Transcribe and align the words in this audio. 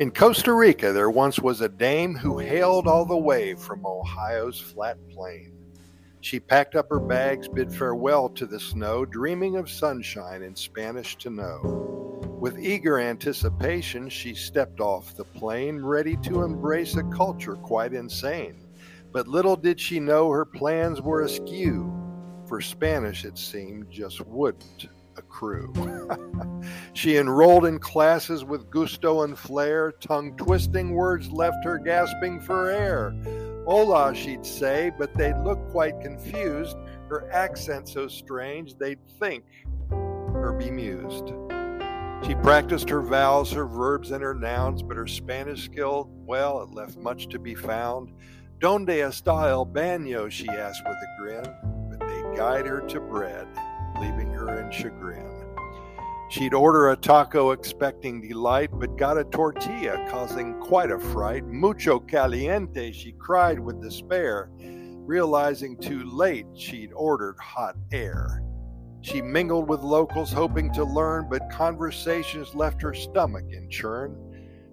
In 0.00 0.10
Costa 0.10 0.54
Rica, 0.54 0.94
there 0.94 1.10
once 1.10 1.40
was 1.40 1.60
a 1.60 1.68
dame 1.68 2.14
who 2.14 2.38
hailed 2.38 2.86
all 2.86 3.04
the 3.04 3.14
way 3.14 3.54
from 3.54 3.84
Ohio's 3.84 4.58
flat 4.58 4.96
plain. 5.10 5.52
She 6.22 6.40
packed 6.40 6.74
up 6.74 6.88
her 6.88 6.98
bags, 6.98 7.48
bid 7.48 7.70
farewell 7.70 8.30
to 8.30 8.46
the 8.46 8.58
snow, 8.58 9.04
dreaming 9.04 9.56
of 9.56 9.68
sunshine 9.68 10.42
and 10.42 10.56
Spanish 10.56 11.16
to 11.16 11.28
know. 11.28 12.18
With 12.40 12.58
eager 12.58 12.98
anticipation, 12.98 14.08
she 14.08 14.32
stepped 14.32 14.80
off 14.80 15.14
the 15.14 15.24
plane, 15.24 15.84
ready 15.84 16.16
to 16.22 16.44
embrace 16.44 16.96
a 16.96 17.02
culture 17.02 17.56
quite 17.56 17.92
insane. 17.92 18.68
But 19.12 19.28
little 19.28 19.54
did 19.54 19.78
she 19.78 20.00
know 20.00 20.30
her 20.30 20.46
plans 20.46 21.02
were 21.02 21.24
askew, 21.24 21.92
for 22.46 22.62
Spanish, 22.62 23.26
it 23.26 23.36
seemed, 23.36 23.90
just 23.90 24.26
wouldn't 24.26 24.88
accrue. 25.20 25.72
she 26.92 27.16
enrolled 27.16 27.66
in 27.66 27.78
classes 27.78 28.44
with 28.44 28.70
gusto 28.70 29.22
and 29.22 29.38
flair, 29.38 29.92
tongue 29.92 30.36
twisting 30.36 30.94
words 30.94 31.30
left 31.30 31.64
her 31.64 31.78
gasping 31.78 32.40
for 32.40 32.70
air. 32.70 33.14
Hola, 33.66 34.14
she'd 34.14 34.44
say, 34.44 34.90
but 34.98 35.14
they'd 35.14 35.38
look 35.44 35.70
quite 35.70 36.00
confused, 36.00 36.76
her 37.08 37.30
accent 37.30 37.88
so 37.88 38.08
strange 38.08 38.74
they'd 38.76 38.98
think 39.20 39.44
her 39.90 40.52
bemused. 40.58 41.32
She 42.26 42.34
practiced 42.36 42.88
her 42.90 43.02
vowels, 43.02 43.52
her 43.52 43.66
verbs, 43.66 44.10
and 44.10 44.22
her 44.22 44.34
nouns, 44.34 44.82
but 44.82 44.96
her 44.96 45.06
Spanish 45.06 45.64
skill, 45.64 46.10
well, 46.26 46.62
it 46.62 46.74
left 46.74 46.96
much 46.96 47.28
to 47.28 47.38
be 47.38 47.54
found. 47.54 48.12
Donde 48.58 48.88
está 48.88 49.48
el 49.48 49.64
baño? 49.66 50.30
she 50.30 50.48
asked 50.48 50.82
with 50.86 50.96
a 50.96 51.22
grin, 51.22 51.44
but 51.90 52.00
they'd 52.00 52.36
guide 52.36 52.66
her 52.66 52.80
to 52.88 53.00
bread 53.00 53.46
leaving 54.00 54.32
her 54.32 54.60
in 54.60 54.70
chagrin. 54.70 55.26
She'd 56.30 56.54
order 56.54 56.90
a 56.90 56.96
taco 56.96 57.50
expecting 57.50 58.20
delight, 58.20 58.70
but 58.72 58.96
got 58.96 59.18
a 59.18 59.24
tortilla 59.24 60.06
causing 60.08 60.60
quite 60.60 60.92
a 60.92 60.98
fright. 60.98 61.44
Mucho 61.44 61.98
caliente, 61.98 62.92
she 62.92 63.12
cried 63.12 63.58
with 63.58 63.82
despair, 63.82 64.48
realizing 64.58 65.76
too 65.76 66.04
late 66.04 66.46
she'd 66.54 66.92
ordered 66.92 67.36
hot 67.40 67.74
air. 67.90 68.44
She 69.02 69.20
mingled 69.20 69.68
with 69.68 69.80
locals 69.80 70.32
hoping 70.32 70.72
to 70.74 70.84
learn, 70.84 71.26
but 71.28 71.50
conversations 71.50 72.54
left 72.54 72.80
her 72.82 72.94
stomach 72.94 73.46
in 73.50 73.68
churn. 73.68 74.14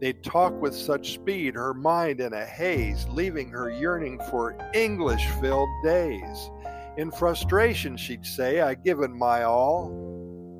They'd 0.00 0.22
talk 0.22 0.52
with 0.60 0.74
such 0.74 1.14
speed, 1.14 1.54
her 1.54 1.72
mind 1.72 2.20
in 2.20 2.34
a 2.34 2.44
haze, 2.44 3.06
leaving 3.08 3.48
her 3.50 3.70
yearning 3.70 4.20
for 4.30 4.58
English 4.74 5.26
filled 5.40 5.68
days. 5.82 6.50
In 6.98 7.12
frustration, 7.12 7.96
she'd 7.96 8.26
say, 8.26 8.60
I've 8.60 8.82
given 8.82 9.16
my 9.16 9.44
all, 9.44 9.88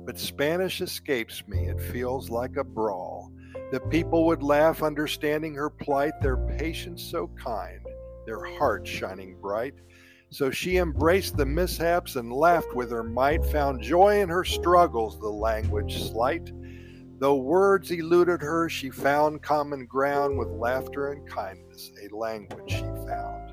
but 0.05 0.17
Spanish 0.17 0.79
escapes 0.79 1.43
me. 1.49 1.67
It 1.67 1.81
feels 1.81 2.29
like 2.29 2.55
a 2.55 2.63
brawl. 2.63 3.33
The 3.73 3.81
people 3.81 4.25
would 4.27 4.41
laugh, 4.41 4.81
understanding 4.81 5.53
her 5.55 5.69
plight, 5.69 6.13
their 6.21 6.37
patience 6.57 7.03
so 7.03 7.29
kind, 7.35 7.85
their 8.25 8.41
hearts 8.41 8.89
shining 8.89 9.35
bright. 9.41 9.73
So 10.29 10.49
she 10.49 10.77
embraced 10.77 11.35
the 11.35 11.45
mishaps 11.45 12.15
and 12.15 12.31
laughed 12.31 12.73
with 12.73 12.89
her 12.91 13.03
might, 13.03 13.43
found 13.47 13.81
joy 13.81 14.21
in 14.21 14.29
her 14.29 14.45
struggles, 14.45 15.19
the 15.19 15.27
language 15.27 16.01
slight. 16.09 16.53
Though 17.19 17.35
words 17.35 17.91
eluded 17.91 18.41
her, 18.41 18.69
she 18.69 18.91
found 18.91 19.41
common 19.41 19.85
ground 19.87 20.39
with 20.39 20.47
laughter 20.47 21.11
and 21.11 21.29
kindness, 21.29 21.91
a 22.01 22.15
language 22.15 22.71
she 22.71 22.79
found. 22.79 23.48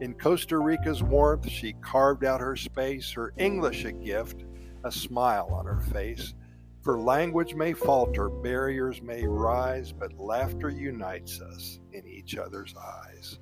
In 0.00 0.14
Costa 0.14 0.58
Rica's 0.58 1.02
warmth, 1.02 1.48
she 1.48 1.74
carved 1.74 2.24
out 2.24 2.40
her 2.40 2.56
space, 2.56 3.12
her 3.12 3.32
English 3.36 3.84
a 3.84 3.92
gift, 3.92 4.44
a 4.84 4.90
smile 4.90 5.48
on 5.52 5.66
her 5.66 5.80
face. 5.80 6.34
For 6.82 6.98
language 6.98 7.54
may 7.54 7.72
falter, 7.72 8.28
barriers 8.28 9.00
may 9.00 9.24
rise, 9.24 9.92
but 9.92 10.18
laughter 10.18 10.68
unites 10.68 11.40
us 11.40 11.78
in 11.92 12.06
each 12.08 12.36
other's 12.36 12.74
eyes. 12.74 13.38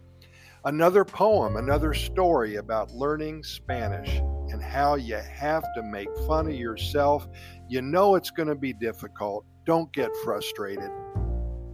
Another 0.67 1.07
poem, 1.07 1.57
another 1.57 1.95
story 1.95 2.57
about 2.57 2.91
learning 2.91 3.43
Spanish 3.43 4.19
and 4.51 4.63
how 4.63 4.97
you 4.97 5.17
have 5.17 5.65
to 5.75 5.83
make 5.83 6.15
fun 6.27 6.49
of 6.49 6.55
yourself. 6.55 7.27
You 7.67 7.81
know 7.81 8.15
it's 8.15 8.31
going 8.31 8.49
to 8.49 8.55
be 8.55 8.75
difficult. 8.75 9.47
Don't 9.65 9.91
get 9.95 10.11
frustrated. 10.23 10.91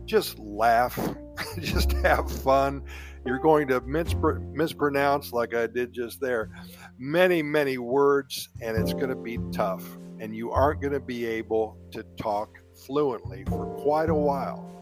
Just 0.06 0.38
laugh, 0.38 0.98
just 1.60 1.92
have 1.92 2.30
fun 2.30 2.82
you're 3.26 3.38
going 3.38 3.66
to 3.68 3.80
mispronounce, 3.80 5.32
like 5.32 5.54
I 5.54 5.66
did 5.66 5.92
just 5.92 6.20
there, 6.20 6.50
many, 6.96 7.42
many 7.42 7.76
words, 7.76 8.48
and 8.62 8.76
it's 8.76 8.92
going 8.92 9.08
to 9.08 9.16
be 9.16 9.38
tough. 9.52 9.84
And 10.20 10.34
you 10.34 10.52
aren't 10.52 10.80
going 10.80 10.92
to 10.92 11.00
be 11.00 11.26
able 11.26 11.76
to 11.90 12.04
talk 12.16 12.56
fluently 12.86 13.44
for 13.44 13.66
quite 13.82 14.08
a 14.08 14.14
while. 14.14 14.72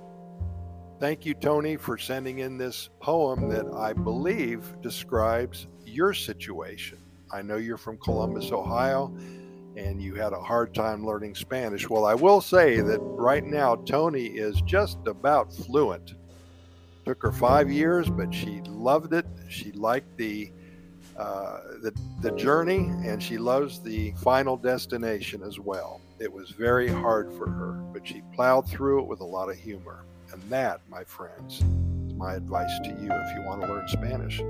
Thank 1.01 1.27
you, 1.27 1.35
Toni, 1.35 1.77
for 1.77 1.99
sending 1.99 2.41
in 2.41 2.57
this 2.57 2.91
poem 3.01 3.49
that 3.49 3.67
I 3.75 3.93
believe 3.95 4.75
describes 4.81 5.67
your 5.85 6.15
situation. 6.15 6.99
I 7.33 7.43
know 7.43 7.57
you're 7.57 7.77
from 7.77 7.99
Columbus, 7.99 8.53
Ohio, 8.53 9.17
and 9.77 10.01
you 10.01 10.15
had 10.15 10.33
a 10.33 10.41
hard 10.41 10.75
time 10.75 11.05
learning 11.05 11.35
Spanish. 11.35 11.89
Well, 11.89 12.05
I 12.05 12.15
will 12.15 12.41
say 12.41 12.81
that 12.81 13.01
right 13.01 13.45
now, 13.45 13.77
Toni 13.77 14.27
is 14.27 14.61
just 14.63 14.99
about 15.07 15.53
fluent 15.53 16.15
Took 17.05 17.23
her 17.23 17.33
five 17.33 17.71
years, 17.71 18.09
but 18.09 18.33
she 18.33 18.63
loved 18.67 19.13
it. 19.13 19.27
She 19.49 19.73
liked 19.73 20.17
the 20.17 20.51
uh, 21.19 21.61
the, 21.83 21.93
the 22.23 22.33
journey, 22.33 22.91
and 23.05 23.23
she 23.23 23.39
loves 23.39 23.79
the 23.79 24.13
final 24.23 24.57
destination 24.57 25.43
as 25.43 25.61
well. 25.61 26.01
It 26.19 26.33
was 26.33 26.51
very 26.51 26.89
hard 26.89 27.33
for 27.35 27.49
her, 27.49 27.73
but 27.93 28.07
she 28.07 28.23
plowed 28.35 28.69
through 28.69 29.03
it 29.03 29.07
with 29.07 29.21
a 29.21 29.25
lot 29.25 29.49
of 29.49 29.57
humor. 29.57 30.05
And 30.33 30.43
that, 30.51 30.81
my 30.91 31.05
friends, 31.05 31.61
is 32.09 32.15
my 32.15 32.35
advice 32.35 32.73
to 32.83 32.89
you 32.89 33.09
if 33.11 33.37
you 33.37 33.43
want 33.43 33.61
to 33.61 33.69
learn 33.69 33.87
Spanish. 33.87 34.43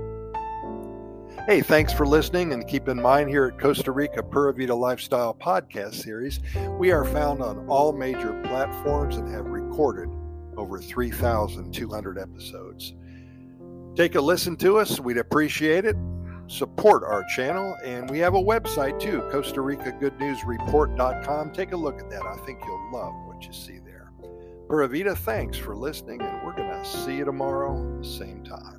Hey, 1.43 1.61
thanks 1.61 1.93
for 1.93 2.07
listening. 2.07 2.53
And 2.53 2.67
keep 2.67 2.87
in 2.87 2.99
mind 2.99 3.29
here 3.29 3.45
at 3.45 3.59
Costa 3.59 3.91
Rica 3.91 4.23
Pura 4.23 4.51
Vida 4.51 4.73
Lifestyle 4.73 5.35
podcast 5.35 5.93
series, 5.93 6.39
we 6.79 6.91
are 6.91 7.05
found 7.05 7.41
on 7.43 7.67
all 7.67 7.93
major 7.93 8.33
platforms 8.45 9.17
and 9.17 9.31
have 9.31 9.45
recorded 9.45 10.09
over 10.57 10.79
3,200 10.79 12.17
episodes. 12.17 12.95
Take 13.95 14.15
a 14.15 14.21
listen 14.21 14.57
to 14.57 14.79
us, 14.79 14.99
we'd 14.99 15.19
appreciate 15.19 15.85
it. 15.85 15.95
Support 16.47 17.03
our 17.03 17.23
channel, 17.35 17.75
and 17.83 18.09
we 18.09 18.17
have 18.19 18.33
a 18.33 18.41
website 18.41 18.99
too, 18.99 19.21
Costa 19.31 19.61
Rica 19.61 19.91
Good 19.99 20.19
News 20.19 20.43
Report.com. 20.45 21.51
Take 21.51 21.73
a 21.73 21.77
look 21.77 21.99
at 21.99 22.09
that. 22.09 22.23
I 22.25 22.37
think 22.37 22.59
you'll 22.65 22.91
love 22.91 23.13
what 23.27 23.45
you 23.45 23.53
see 23.53 23.79
there. 23.85 24.11
Pura 24.67 24.87
Vida, 24.87 25.15
thanks 25.15 25.57
for 25.57 25.75
listening, 25.75 26.21
and 26.21 26.43
we're 26.43 26.55
going 26.55 26.69
to 26.69 26.85
see 26.85 27.17
you 27.17 27.25
tomorrow, 27.25 28.01
same 28.01 28.43
time. 28.43 28.74